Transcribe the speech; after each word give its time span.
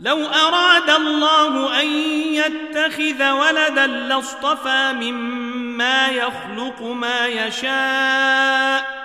لو 0.00 0.26
أراد 0.26 0.90
الله 0.90 1.80
أن 1.80 1.86
يتخذ 2.34 3.30
ولدا 3.30 3.86
لاصطفى 3.86 4.92
مما 4.92 6.08
يخلق 6.08 6.82
ما 6.82 7.26
يشاء. 7.26 8.98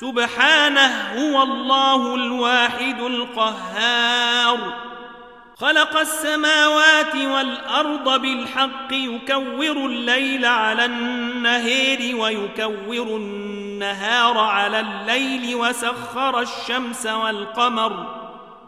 سبحانه 0.00 1.12
هو 1.16 1.42
الله 1.42 2.14
الواحد 2.14 3.00
القهار. 3.00 4.74
خلق 5.58 5.96
السماوات 5.96 7.14
والأرض 7.14 8.20
بالحق 8.20 8.92
يكور 8.92 9.86
الليل 9.86 10.46
على 10.46 10.84
النهير 10.84 12.16
ويكور 12.16 13.16
النهار 13.16 14.38
على 14.38 14.80
الليل 14.80 15.54
وسخر 15.54 16.40
الشمس 16.40 17.06
والقمر. 17.06 18.19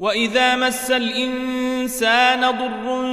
وإذا 0.00 0.56
مس 0.56 0.90
الإنسان 0.90 2.40
ضر 2.40 3.06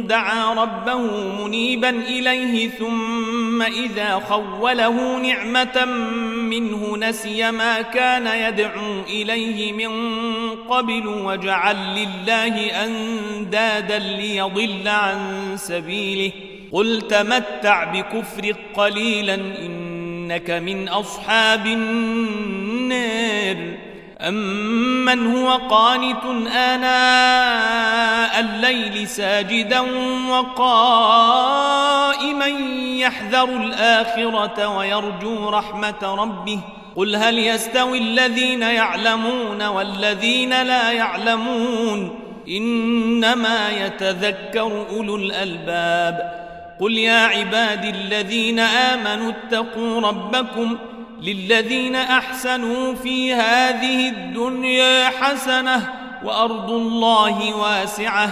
دعا 0.00 0.54
ربه 0.54 0.98
منيبا 1.44 1.90
إليه 1.90 2.68
ثم 2.68 3.62
إذا 3.62 4.18
خوله 4.28 5.18
نعمة 5.18 5.84
منه 6.34 6.96
نسي 6.96 7.50
ما 7.50 7.82
كان 7.82 8.26
يدعو 8.26 9.00
إليه 9.08 9.72
من 9.72 9.90
قبل 10.50 11.06
وجعل 11.06 11.76
لله 11.76 12.84
أندادا 12.84 13.98
ليضل 13.98 14.88
عن 14.88 15.18
سبيله 15.56 16.32
قل 16.72 17.00
تمتع 17.00 17.84
بكفر 17.84 18.54
قليلا 18.74 19.34
إنك 19.34 20.50
من 20.50 20.88
أصحاب 20.88 21.66
النار 21.66 22.63
أمن 24.20 25.36
هو 25.36 25.50
قانت 25.50 26.24
آناء 26.56 28.40
الليل 28.40 29.08
ساجدا 29.08 29.80
وقائما 30.30 31.66
يحذر 32.98 33.44
الآخرة 33.44 34.68
ويرجو 34.76 35.48
رحمة 35.48 36.14
ربه 36.18 36.60
قل 36.96 37.16
هل 37.16 37.38
يستوي 37.38 37.98
الذين 37.98 38.62
يعلمون 38.62 39.62
والذين 39.62 40.62
لا 40.62 40.92
يعلمون؟ 40.92 42.20
إنما 42.48 43.68
يتذكر 43.70 44.86
أولو 44.90 45.16
الألباب 45.16 46.44
قل 46.80 46.98
يا 46.98 47.26
عبادي 47.26 47.90
الذين 47.90 48.58
آمنوا 48.58 49.32
اتقوا 49.32 50.00
ربكم 50.00 50.78
للذين 51.22 51.96
أحسنوا 51.96 52.94
في 52.94 53.34
هذه 53.34 54.08
الدنيا 54.08 55.08
حسنة 55.08 55.92
وأرض 56.24 56.70
الله 56.70 57.56
واسعة 57.56 58.30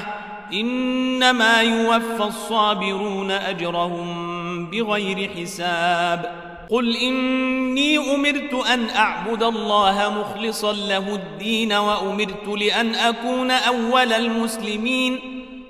إنما 0.53 1.63
يوفى 1.63 2.25
الصابرون 2.25 3.31
أجرهم 3.31 4.71
بغير 4.71 5.31
حساب. 5.37 6.43
قل 6.71 6.97
إني 6.97 8.15
أمرت 8.15 8.67
أن 8.75 8.91
أعبد 8.91 9.43
الله 9.43 10.21
مخلصا 10.21 10.73
له 10.73 11.15
الدين 11.15 11.73
وأمرت 11.73 12.49
لأن 12.49 12.95
أكون 12.95 13.51
أول 13.51 14.13
المسلمين. 14.13 15.42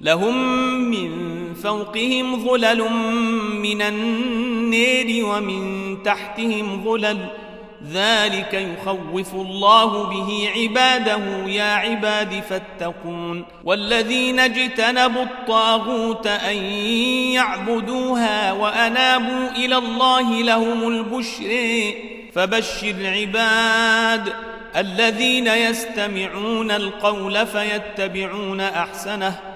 لهم 0.00 0.64
من 0.90 1.36
فوقهم 1.54 2.44
ظلل 2.44 2.90
من 3.62 3.82
النير 3.82 5.26
ومن 5.26 5.96
تحتهم 6.02 6.84
ظلل. 6.84 7.18
ذلك 7.92 8.54
يخوف 8.54 9.34
الله 9.34 10.04
به 10.04 10.48
عباده. 10.56 11.46
يا 11.46 11.74
عباد 11.74 12.42
فاتقون. 12.50 13.44
والذين 13.64 14.40
اجتنبوا 14.40 15.22
الطاغوت 15.22 16.26
أن 16.26 16.56
يعبدوها 17.32 18.52
وأنابوا 18.52 19.50
إلى 19.50 19.76
الله 19.76 20.42
لهم 20.42 20.88
البشر. 20.88 21.80
فبشر 22.34 22.94
عباد 23.02 24.32
الذين 24.76 25.46
يستمعون 25.46 26.70
القول 26.70 27.46
فيتبعون 27.46 28.60
أحسنه. 28.60 29.55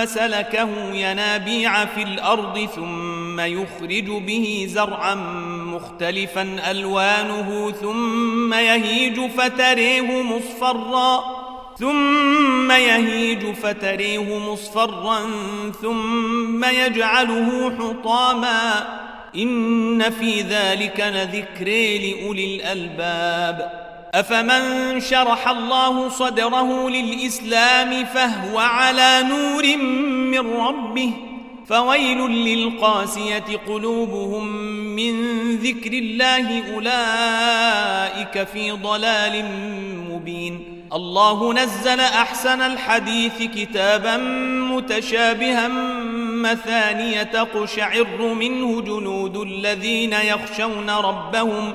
فسلكه 0.00 0.94
ينابيع 0.94 1.84
في 1.84 2.02
الأرض 2.02 2.68
ثم 2.76 3.40
يخرج 3.40 4.04
به 4.04 4.66
زرعا 4.68 5.14
مختلفا 5.74 6.70
ألوانه 6.70 7.70
ثم 7.70 8.54
يهيج 8.54 9.30
فتريه 9.30 10.22
مصفرا 10.22 11.24
ثم 11.78 12.70
يهيج 12.70 13.54
فتريه 13.54 14.38
مصفرا 14.38 15.20
ثم 15.82 16.64
يجعله 16.64 17.76
حطاما 17.78 18.86
إن 19.36 20.10
في 20.10 20.40
ذلك 20.40 21.00
لذكر 21.00 21.66
لأولي 22.00 22.56
الألباب 22.56 23.89
أفمن 24.14 25.00
شرح 25.00 25.48
الله 25.48 26.08
صدره 26.08 26.88
للإسلام 26.88 28.04
فهو 28.04 28.58
على 28.58 29.22
نور 29.28 29.76
من 30.06 30.52
ربه 30.52 31.12
فويل 31.68 32.18
للقاسية 32.18 33.44
قلوبهم 33.66 34.46
من 34.96 35.14
ذكر 35.56 35.92
الله 35.92 36.74
أولئك 36.74 38.48
في 38.48 38.70
ضلال 38.70 39.44
مبين. 40.10 40.82
الله 40.92 41.54
نزل 41.54 42.00
أحسن 42.00 42.60
الحديث 42.60 43.42
كتابا 43.42 44.16
متشابها 44.72 45.68
مثانية 46.18 47.22
تقشعر 47.22 48.34
منه 48.34 48.80
جنود 48.80 49.36
الذين 49.36 50.12
يخشون 50.12 50.90
ربهم 50.90 51.74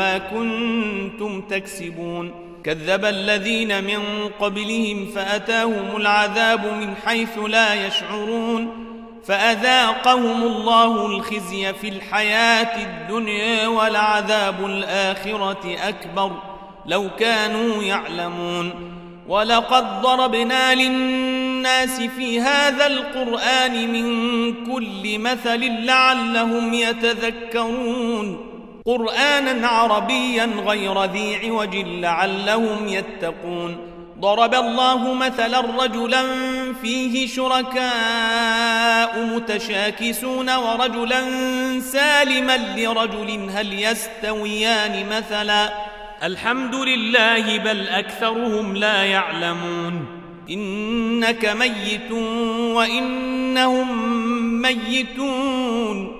ما 0.00 0.18
كنتم 0.18 1.40
تكسبون. 1.40 2.32
كذب 2.64 3.04
الذين 3.04 3.84
من 3.84 4.28
قبلهم 4.40 5.06
فأتاهم 5.14 5.96
العذاب 5.96 6.64
من 6.64 6.94
حيث 7.06 7.38
لا 7.48 7.86
يشعرون. 7.86 8.86
فأذاقهم 9.26 10.42
الله 10.42 11.06
الخزي 11.06 11.72
في 11.72 11.88
الحياة 11.88 12.82
الدنيا 12.82 13.68
ولعذاب 13.68 14.66
الآخرة 14.66 15.76
أكبر. 15.88 16.32
لو 16.86 17.08
كانوا 17.18 17.82
يعلمون. 17.82 18.72
ولقد 19.28 20.02
ضربنا 20.02 20.74
للناس 20.74 22.00
في 22.00 22.40
هذا 22.40 22.86
القرآن 22.86 23.92
من 23.92 24.52
كل 24.66 25.18
مثل 25.18 25.84
لعلهم 25.84 26.74
يتذكرون. 26.74 28.49
قرآنا 28.86 29.68
عربيا 29.68 30.44
غير 30.44 31.04
ذي 31.04 31.36
عوج 31.36 31.76
لعلهم 31.76 32.88
يتقون. 32.88 33.76
ضرب 34.20 34.54
الله 34.54 35.14
مثلا 35.14 35.60
رجلا 35.60 36.22
فيه 36.82 37.26
شركاء 37.26 39.24
متشاكسون 39.24 40.54
ورجلا 40.56 41.20
سالما 41.80 42.56
لرجل 42.76 43.50
هل 43.50 43.82
يستويان 43.82 45.06
مثلا. 45.08 45.72
الحمد 46.22 46.74
لله 46.74 47.58
بل 47.58 47.88
أكثرهم 47.88 48.76
لا 48.76 49.04
يعلمون. 49.04 50.06
إنك 50.50 51.44
ميت 51.46 52.12
وإنهم 52.76 54.12
ميتون. 54.62 56.19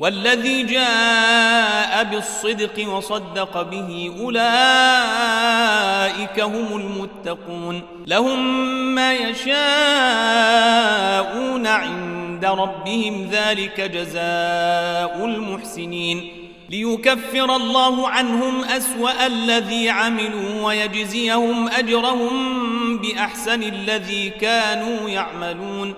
والذي 0.00 0.62
جاء 0.62 2.04
بالصدق 2.04 2.88
وصدق 2.88 3.62
به 3.62 4.12
أولئك 4.20 4.40
هم 6.40 6.76
المتقون. 6.76 7.82
لهم 8.06 8.64
ما 8.94 9.12
يشاءون 9.12 9.56
عند 11.66 12.44
ربهم 12.44 13.28
ذلك 13.32 13.80
جزاء 13.80 15.24
المحسنين. 15.24 16.32
ليكفر 16.70 17.56
الله 17.56 18.08
عنهم 18.08 18.64
أسوأ 18.64 19.26
الذي 19.26 19.90
عملوا 19.90 20.62
ويجزيهم 20.62 21.68
أجرهم 21.68 22.98
بأحسن 22.98 23.62
الذي 23.62 24.30
كانوا 24.30 25.08
يعملون. 25.08 25.94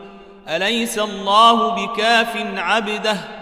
أليس 0.48 0.98
الله 0.98 1.68
بكاف 1.68 2.36
عبده؟ 2.56 3.41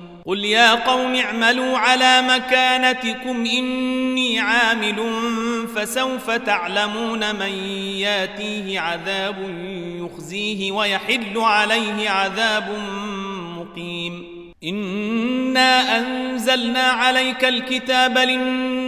قل 0.25 0.45
يا 0.45 0.75
قوم 0.75 1.15
اعملوا 1.15 1.77
على 1.77 2.21
مكانتكم 2.21 3.45
إني 3.45 4.39
عامل 4.39 5.03
فسوف 5.75 6.31
تعلمون 6.31 7.35
من 7.35 7.53
ياتيه 7.97 8.79
عذاب 8.79 9.35
يخزيه 9.99 10.71
ويحل 10.71 11.37
عليه 11.37 12.09
عذاب 12.09 12.69
مقيم 13.57 14.41
إنا 14.63 15.97
أنزلنا 15.97 16.83
عليك 16.83 17.45
الكتاب 17.45 18.17
للناس 18.17 18.80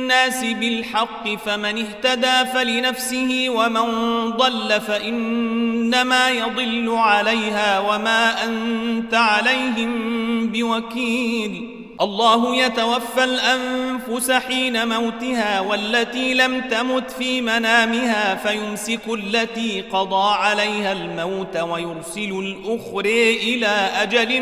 بالحق 0.60 1.36
فمن 1.46 1.86
اهتدى 1.86 2.52
فلنفسه 2.54 3.46
ومن 3.50 4.30
ضل 4.32 4.82
فإنما 4.82 6.30
يضل 6.30 6.90
عليها 6.96 7.80
وما 7.80 8.46
أنت 8.46 9.14
عليهم 9.14 10.48
بوكيل. 10.48 11.70
الله 12.02 12.56
يتوفى 12.56 13.24
الأنفس 13.24 14.32
حين 14.32 14.88
موتها 14.88 15.60
والتي 15.60 16.34
لم 16.34 16.62
تمت 16.62 17.12
في 17.12 17.42
منامها 17.42 18.36
فيمسك 18.36 19.02
التي 19.08 19.82
قضى 19.82 20.36
عليها 20.36 20.92
الموت 20.92 21.58
ويرسل 21.58 22.32
الأخر 22.32 23.06
إلى 23.44 23.90
أجل 24.02 24.42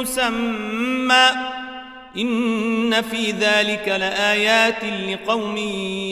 مسمى. 0.00 1.61
إن 2.16 3.02
في 3.02 3.30
ذلك 3.30 3.88
لآيات 3.88 4.84
لقوم 5.08 5.56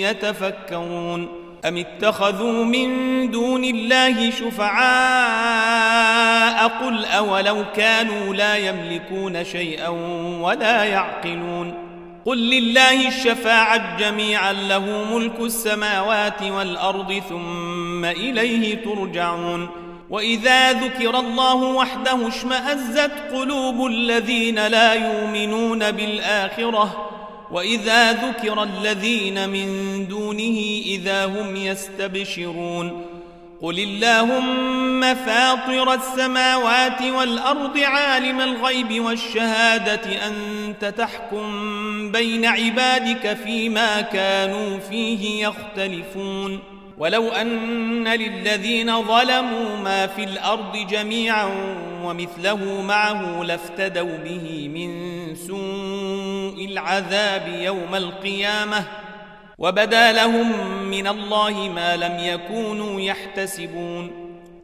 يتفكرون. 0.04 1.28
أم 1.64 1.76
اتخذوا 1.76 2.64
من 2.64 3.30
دون 3.30 3.64
الله 3.64 4.30
شفعاء؟ 4.30 4.80
قل 6.68 7.04
أولو 7.04 7.64
كانوا 7.76 8.34
لا 8.34 8.56
يملكون 8.56 9.44
شيئا 9.44 9.88
ولا 10.40 10.84
يعقلون. 10.84 11.74
قل 12.24 12.50
لله 12.50 13.08
الشفاعة 13.08 13.96
جميعا 13.98 14.52
له 14.52 15.14
ملك 15.14 15.40
السماوات 15.40 16.42
والأرض 16.42 17.22
ثم 17.28 18.04
إليه 18.04 18.84
ترجعون. 18.84 19.68
وإذا 20.10 20.72
ذكر 20.72 21.18
الله 21.18 21.54
وحده 21.54 22.28
اشمأزت 22.28 23.12
قلوب 23.32 23.86
الذين 23.86 24.66
لا 24.66 24.94
يؤمنون 24.94 25.90
بالآخرة 25.90 27.10
وإذا 27.50 28.12
ذكر 28.12 28.62
الذين 28.62 29.48
من 29.48 29.68
دونه 30.08 30.82
إذا 30.86 31.26
هم 31.26 31.56
يستبشرون 31.56 33.06
قل 33.62 33.78
اللهم 33.78 35.14
فاطر 35.14 35.94
السماوات 35.94 37.02
والأرض 37.02 37.78
عالم 37.78 38.40
الغيب 38.40 39.04
والشهادة 39.04 40.26
أنت 40.26 40.84
تحكم 40.84 42.12
بين 42.12 42.44
عبادك 42.44 43.36
فيما 43.44 44.00
كانوا 44.00 44.78
فيه 44.78 45.46
يختلفون 45.46 46.79
ولو 47.00 47.28
أن 47.28 48.08
للذين 48.08 49.02
ظلموا 49.02 49.76
ما 49.76 50.06
في 50.06 50.24
الأرض 50.24 50.76
جميعا 50.76 51.44
ومثله 52.04 52.82
معه 52.82 53.42
لافتدوا 53.42 54.16
به 54.24 54.68
من 54.68 54.90
سوء 55.34 56.66
العذاب 56.66 57.48
يوم 57.48 57.94
القيامة 57.94 58.84
وبدا 59.58 60.12
لهم 60.12 60.52
من 60.90 61.06
الله 61.06 61.70
ما 61.74 61.96
لم 61.96 62.18
يكونوا 62.18 63.00
يحتسبون 63.00 64.10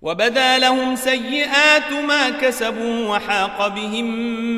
وبدا 0.03 0.59
لهم 0.59 0.97
سيئات 0.97 1.93
ما 1.93 2.31
كسبوا 2.31 3.09
وحاق 3.09 3.69
بهم 3.69 4.05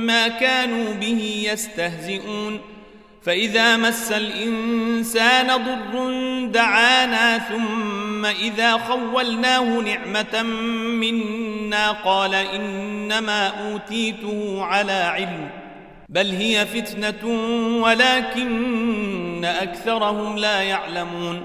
ما 0.07 0.29
كانوا 0.29 0.95
به 0.95 1.49
يستهزئون 1.53 2.61
فإذا 3.29 3.77
مس 3.77 4.13
الإنسان 4.13 5.47
ضر 5.47 6.15
دعانا 6.47 7.39
ثم 7.39 8.27
إذا 8.27 8.73
خولناه 8.73 9.81
نعمة 9.81 10.43
منا 10.93 11.91
قال 11.91 12.35
إنما 12.35 13.47
أوتيته 13.47 14.65
على 14.65 14.93
علم 14.93 15.49
بل 16.09 16.27
هي 16.27 16.67
فتنة 16.67 17.29
ولكن 17.83 19.45
أكثرهم 19.45 20.39
لا 20.39 20.63
يعلمون 20.63 21.43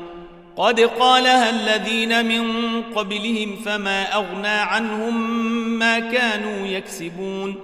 قد 0.58 0.80
قالها 0.80 1.50
الذين 1.50 2.26
من 2.26 2.82
قبلهم 2.82 3.56
فما 3.66 4.16
أغنى 4.16 4.48
عنهم 4.48 5.40
ما 5.80 6.00
كانوا 6.00 6.68
يكسبون 6.68 7.56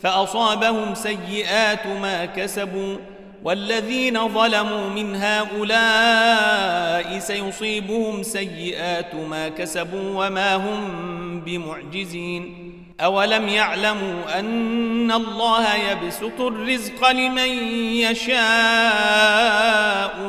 فأصابهم 0.00 0.94
سيئات 0.94 1.86
ما 1.86 2.24
كسبوا 2.24 2.96
والذين 3.44 4.28
ظلموا 4.28 4.88
من 4.88 5.16
هؤلاء 5.16 7.18
سيصيبهم 7.18 8.22
سيئات 8.22 9.14
ما 9.14 9.48
كسبوا 9.48 10.26
وما 10.26 10.56
هم 10.56 11.40
بمعجزين. 11.40 12.70
أولم 13.00 13.48
يعلموا 13.48 14.38
أن 14.38 15.12
الله 15.12 15.74
يبسط 15.74 16.40
الرزق 16.40 17.10
لمن 17.10 17.48
يشاء 17.96 18.40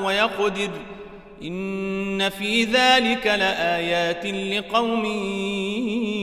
ويقدر 0.04 0.70
إن 1.42 2.30
في 2.30 2.64
ذلك 2.64 3.28
لآيات 3.28 4.26
لقوم 4.26 5.06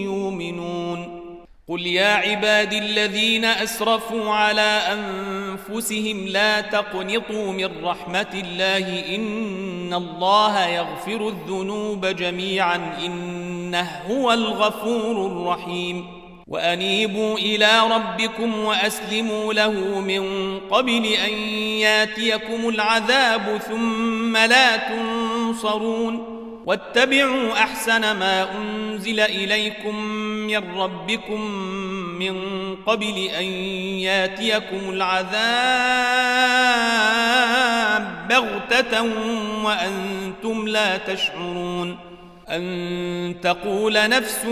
يؤمنون. 0.03 1.23
قل 1.69 1.87
يا 1.87 2.15
عبادي 2.15 2.79
الذين 2.79 3.45
أسرفوا 3.45 4.35
على 4.35 4.81
أنفسهم 4.93 5.42
لا 6.27 6.61
تقنطوا 6.61 7.53
من 7.53 7.85
رحمة 7.85 8.33
الله 8.35 9.15
إن 9.17 9.95
الله 9.95 10.67
يغفر 10.67 11.29
الذنوب 11.29 12.07
جميعا 12.07 12.97
إنه 13.07 13.91
هو 14.11 14.33
الغفور 14.33 15.27
الرحيم. 15.27 16.07
وأنيبوا 16.49 17.39
إلى 17.39 17.81
ربكم 17.91 18.59
وأسلموا 18.59 19.53
له 19.55 20.01
من 20.01 20.23
قبل 20.71 21.07
أن 21.07 21.33
ياتيكم 21.79 22.69
العذاب 22.69 23.61
ثم 23.69 24.37
لا 24.37 24.77
تنصرون. 24.77 26.39
واتبعوا 26.67 27.53
أحسن 27.53 28.01
ما 28.01 28.59
أنزل 28.59 29.21
إليكم 29.21 30.05
من 30.47 30.79
ربكم 30.79 31.41
من 32.23 32.77
قبل 32.87 33.19
أن 33.39 33.45
ياتيكم 34.05 34.91
العذاب 34.91 35.33
بغتة 38.29 39.03
وأنتم 39.65 40.69
لا 40.69 40.97
تشعرون 40.97 42.13
أن 42.49 43.35
تقول 43.43 44.09
نفس 44.09 44.45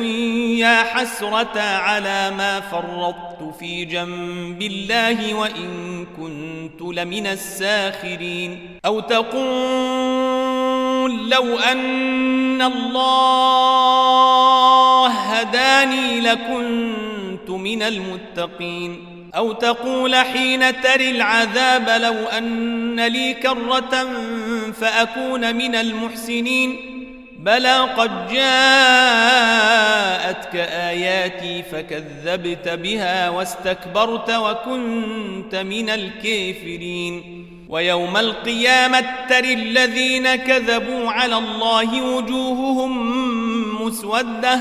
يا 0.58 0.82
حسرة 0.82 1.60
على 1.60 2.30
ما 2.30 2.60
فرطت 2.60 3.54
في 3.58 3.84
جنب 3.84 4.62
الله 4.62 5.34
وإن 5.34 6.06
كنت 6.16 6.82
لمن 6.82 7.26
الساخرين 7.26 8.78
أو 8.86 9.00
تقول 9.00 10.10
لو 11.30 11.58
أن 11.58 12.62
الله 12.62 14.20
هداني 15.08 16.20
لكنت 16.20 16.99
من 17.50 17.82
المتقين 17.82 19.06
أو 19.36 19.52
تقول 19.52 20.14
حين 20.14 20.80
تري 20.80 21.10
العذاب 21.10 22.02
لو 22.02 22.14
أن 22.14 23.00
لي 23.00 23.34
كرة 23.34 24.06
فأكون 24.80 25.56
من 25.56 25.74
المحسنين 25.74 26.76
بلى 27.38 27.78
قد 27.78 28.28
جاءتك 28.32 28.40
آياتي 30.70 31.62
فكذبت 31.62 32.68
بها 32.68 33.30
واستكبرت 33.30 34.30
وكنت 34.30 35.54
من 35.54 35.90
الكافرين 35.90 37.46
ويوم 37.68 38.16
القيامة 38.16 39.04
تر 39.28 39.44
الذين 39.44 40.36
كذبوا 40.36 41.10
على 41.10 41.38
الله 41.38 42.02
وجوههم 42.02 42.92
مسودة 43.86 44.60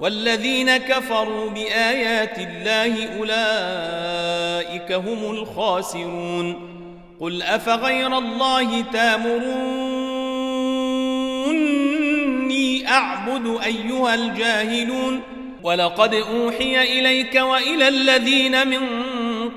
والذين 0.00 0.76
كفروا 0.76 1.50
بآيات 1.50 2.38
الله 2.38 3.18
أولئك 3.18 4.92
هم 4.92 5.30
الخاسرون. 5.30 6.70
قل 7.20 7.42
أفغير 7.42 8.18
الله 8.18 8.80
تامروني 8.80 9.68
أعبد 12.88 13.58
أيها 13.64 14.14
الجاهلون. 14.14 15.20
ولقد 15.62 16.14
أوحي 16.14 16.98
إليك 16.98 17.34
وإلى 17.34 17.88
الذين 17.88 18.68
من 18.68 18.80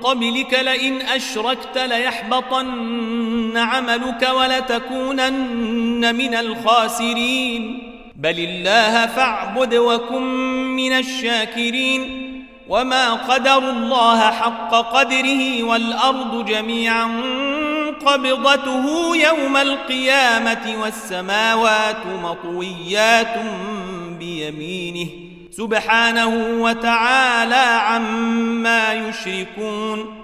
قبلك 0.02 0.54
لئن 0.54 1.00
أشركت 1.00 1.78
ليحبطن 1.78 3.56
عملك 3.56 4.28
ولتكونن 4.36 6.14
من 6.14 6.34
الخاسرين. 6.34 7.93
بل 8.24 8.38
الله 8.38 9.06
فاعبد 9.06 9.74
وكن 9.74 10.22
من 10.76 10.92
الشاكرين 10.92 12.24
وما 12.68 13.14
قدر 13.14 13.58
الله 13.58 14.30
حق 14.30 14.74
قدره 14.74 15.62
والأرض 15.62 16.44
جميعا 16.44 17.20
قبضته 18.06 19.16
يوم 19.16 19.56
القيامة 19.56 20.74
والسماوات 20.82 22.06
مطويات 22.22 23.36
بيمينه 24.18 25.08
سبحانه 25.50 26.62
وتعالى 26.62 27.80
عما 27.80 28.92
يشركون 28.94 30.23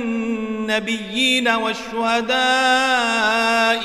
بالنبيين 0.79 1.47
والشهداء 1.47 2.33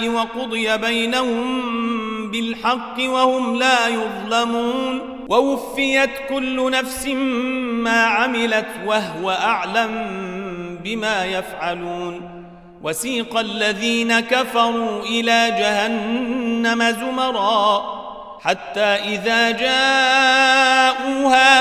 وقضي 0.08 0.76
بينهم 0.76 2.30
بالحق 2.30 2.94
وهم 2.98 3.56
لا 3.58 3.88
يظلمون 3.88 5.16
ووفيت 5.28 6.10
كل 6.28 6.70
نفس 6.70 7.06
ما 7.82 8.04
عملت 8.04 8.68
وهو 8.86 9.30
أعلم 9.30 10.16
بما 10.84 11.24
يفعلون 11.24 12.20
وسيق 12.82 13.38
الذين 13.38 14.20
كفروا 14.20 15.02
إلى 15.02 15.54
جهنم 15.58 16.90
زمرا 16.90 17.96
حتى 18.40 18.80
إذا 18.80 19.50
جاءوها 19.50 20.66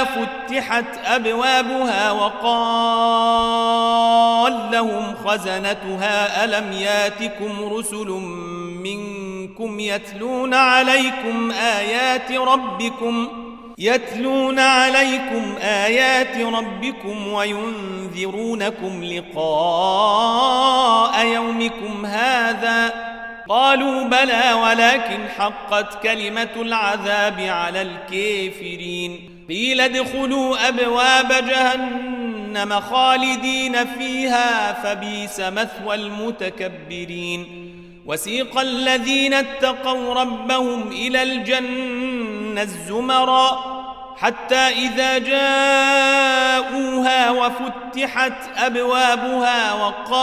فتحت 0.04 0.86
أبوابها 1.06 2.12
وقال 2.12 4.05
لهم 4.86 5.16
خزنتها 5.26 6.46
ألم 6.46 6.72
ياتكم 6.72 7.74
رسل 7.74 8.08
منكم 8.84 9.80
يتلون 9.80 10.54
عليكم 10.54 11.52
آيات 11.52 12.32
ربكم 12.32 13.28
ۖ 13.42 13.46
يتلون 13.78 14.60
عليكم 14.60 15.56
آيات 15.62 16.38
ربكم 16.38 17.28
وينذرونكم 17.28 19.04
لقاء 19.04 20.46
يومكم 21.26 22.06
هذا. 22.06 22.94
قالوا 23.50 24.04
بلى 24.04 24.54
ولكن 24.54 25.28
حقت 25.38 26.04
كلمة 26.04 26.50
العذاب 26.56 27.40
على 27.40 27.82
الكافرين. 27.82 29.30
قيل 29.50 29.82
ادخلوا 29.82 30.68
أبواب 30.68 31.28
جهنم. 31.28 32.25
خالدين 32.82 33.86
فيها 33.86 34.74
فبيس 34.74 35.40
مثوى 35.40 35.96
المتكبرين. 35.96 37.72
وسيق 38.06 38.60
الذين 38.60 39.34
اتقوا 39.34 40.14
ربهم 40.14 40.88
إلى 40.88 41.24
الجنة 41.24 42.62
الزمرا 42.62 43.76
حتى 44.18 44.56
إذا 44.56 45.18
جاءوها 45.18 46.52
وفتحت 47.32 48.34
أبوابها 48.58 49.74
وقال 49.74 50.16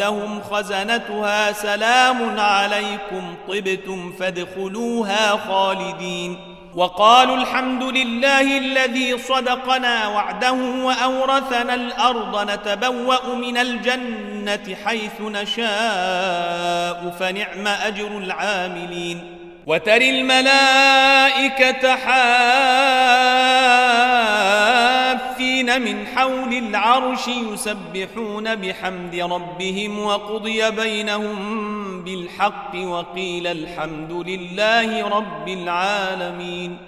لهم 0.00 0.40
خزنتها 0.42 1.52
سلام 1.52 2.40
عليكم 2.40 3.34
طبتم 3.48 4.12
فادخلوها 4.12 5.36
خالدين. 5.36 6.49
وقالوا 6.74 7.36
الحمد 7.36 7.82
لله 7.82 8.58
الذي 8.58 9.18
صدقنا 9.18 10.08
وعده 10.08 10.52
وأورثنا 10.52 11.74
الأرض 11.74 12.50
نتبوأ 12.50 13.34
من 13.34 13.56
الجنة 13.56 14.76
حيث 14.84 15.20
نشاء 15.20 17.16
فنعم 17.20 17.66
أجر 17.66 18.18
العاملين. 18.18 19.36
وتري 19.66 20.10
الملائكة 20.10 21.96
حافين 25.30 25.82
من 25.82 26.06
حول 26.16 26.54
العرش 26.54 27.28
يسبحون 27.28 28.54
بحمد 28.54 29.14
ربهم 29.14 29.98
وقضي 29.98 30.70
بينهم 30.70 31.69
بالحق 32.04 32.74
وقيل 32.74 33.46
الحمد 33.46 34.12
لله 34.12 35.08
رب 35.08 35.48
العالمين 35.48 36.78